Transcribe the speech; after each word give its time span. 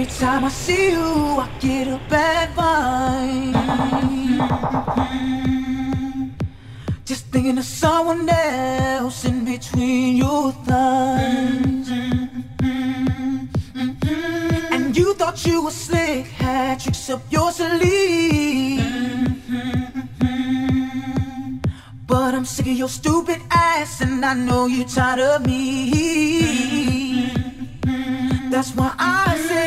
Every 0.00 0.14
time 0.14 0.44
I 0.44 0.48
see 0.48 0.92
you, 0.92 1.40
I 1.42 1.48
get 1.58 1.88
a 1.88 1.98
bad 2.08 2.50
vibe. 2.54 3.54
Just 7.04 7.26
thinking 7.32 7.58
of 7.58 7.64
someone 7.64 8.28
else 8.28 9.24
in 9.24 9.44
between 9.44 10.16
your 10.16 10.52
thighs. 10.52 11.90
And 14.70 14.96
you 14.96 15.14
thought 15.14 15.44
you 15.44 15.64
were 15.64 15.72
slick, 15.72 16.26
had 16.26 16.78
tricks 16.78 17.10
up 17.10 17.22
your 17.32 17.50
sleeve. 17.50 18.80
But 22.06 22.34
I'm 22.36 22.44
sick 22.44 22.68
of 22.68 22.76
your 22.82 22.88
stupid 22.88 23.40
ass, 23.50 24.00
and 24.00 24.24
I 24.24 24.34
know 24.34 24.66
you're 24.66 24.86
tired 24.86 25.18
of 25.18 25.44
me. 25.44 27.32
That's 28.48 28.70
why 28.76 28.94
I 28.96 29.36
say. 29.36 29.57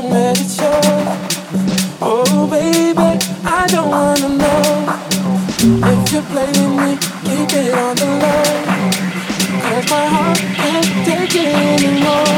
don't 0.00 0.12
let 0.12 0.40
it 0.40 0.50
show. 0.50 0.80
Oh, 2.00 2.46
baby, 2.48 3.18
I 3.44 3.66
don't 3.68 3.88
wanna 3.88 4.28
know 4.28 4.62
if 5.92 6.12
you're 6.12 6.22
playing 6.32 6.76
me. 6.76 6.96
Keep 7.24 7.52
it 7.60 7.74
on 7.74 7.96
the 7.96 8.06
low. 8.22 8.44
Cause 9.62 9.90
my 9.90 10.06
heart 10.14 10.38
can't 10.38 10.90
take 11.04 11.34
it 11.34 11.54
anymore. 11.74 12.36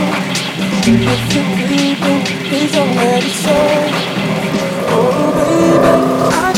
If 0.85 1.35
you're 1.35 1.51
creeping, 1.67 2.23
please 2.49 2.73
don't 2.73 2.97
let 2.97 3.23
it 3.23 3.37
show. 3.43 3.69
Oh, 4.95 5.31
baby, 5.39 6.52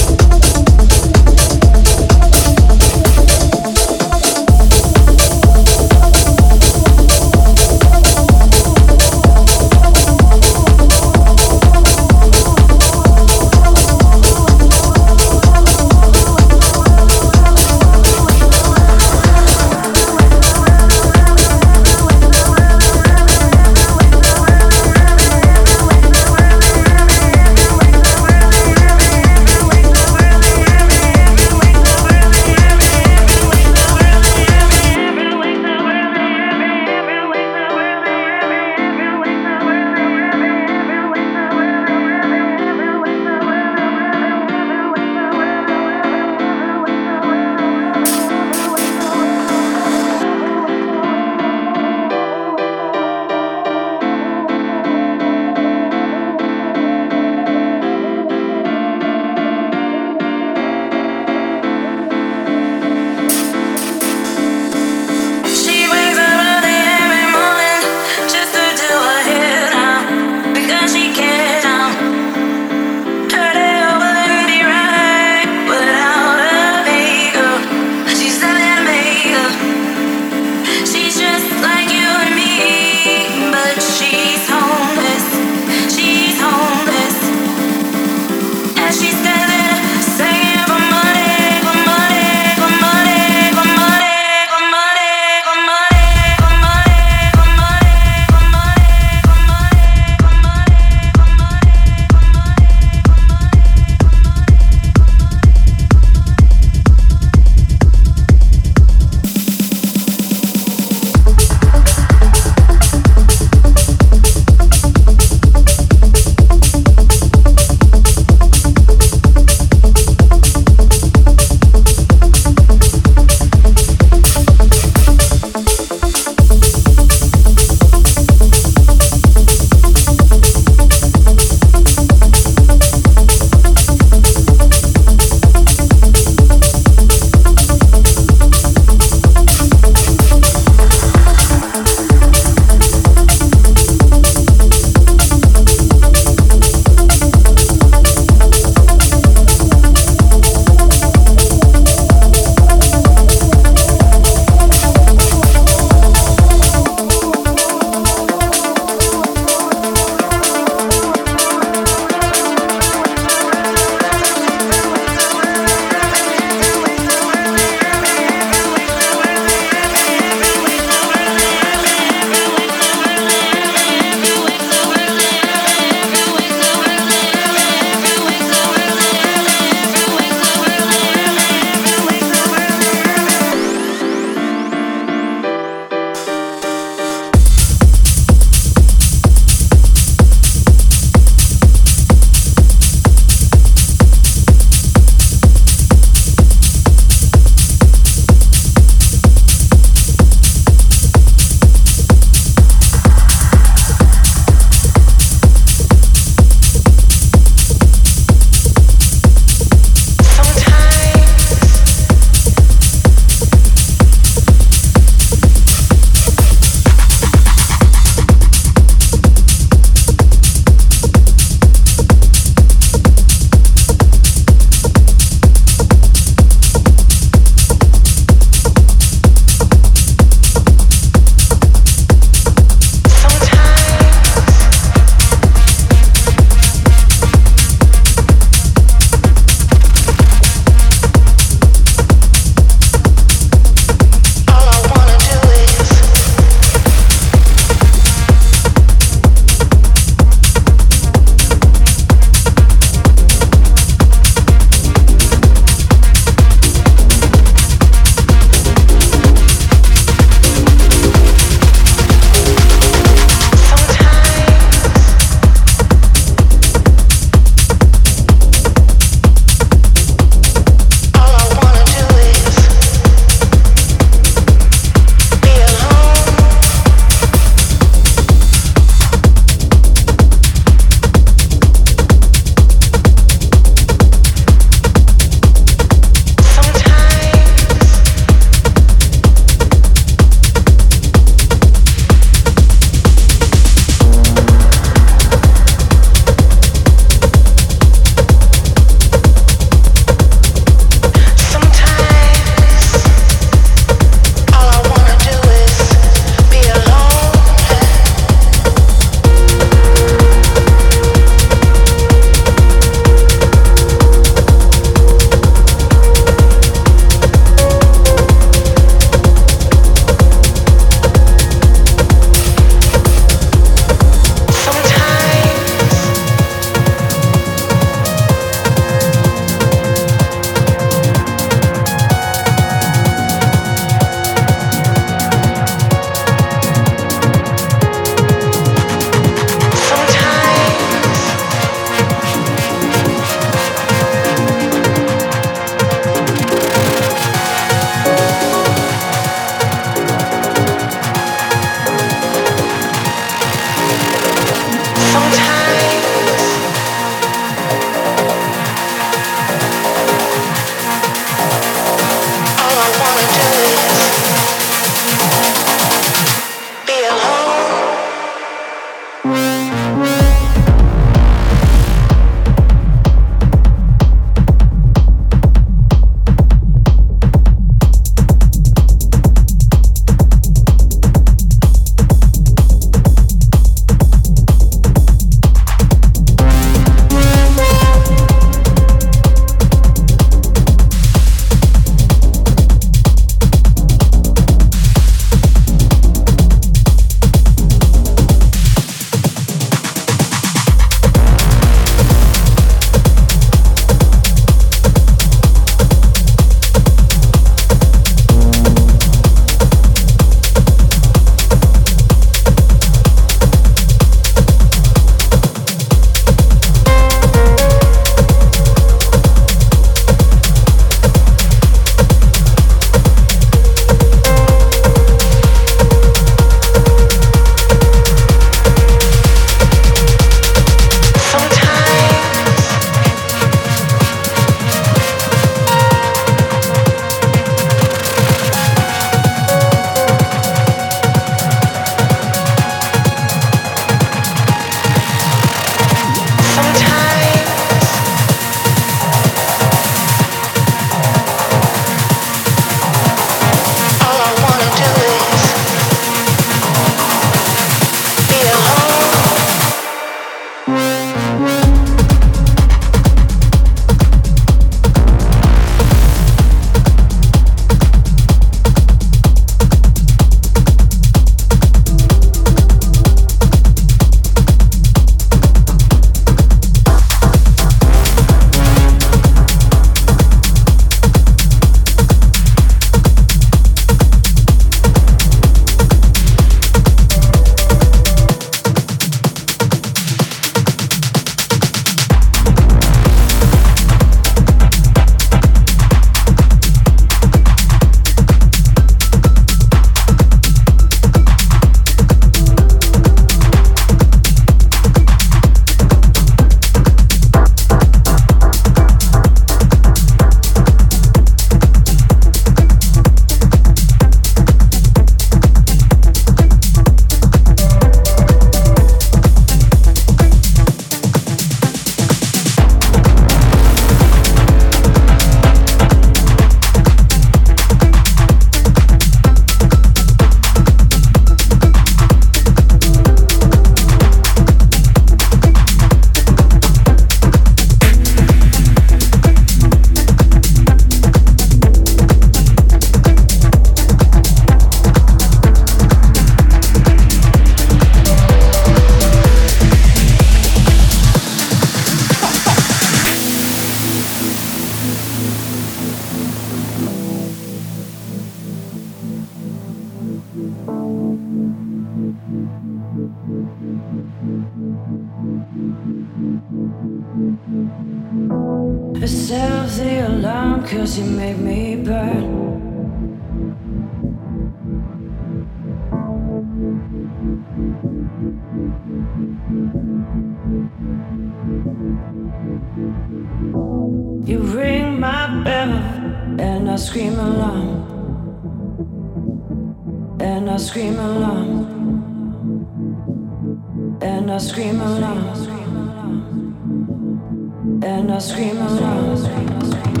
And 597.83 598.11
I 598.11 598.19
scream 598.19 598.57
along. 598.57 600.00